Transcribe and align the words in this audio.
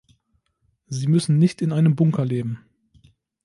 Sie 0.87 1.05
müssen 1.05 1.37
nicht 1.37 1.61
in 1.61 1.71
einem 1.71 1.95
Bunker 1.95 2.25
leben. 2.25 2.57